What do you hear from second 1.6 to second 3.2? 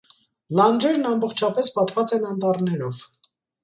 պատված են անտառներով։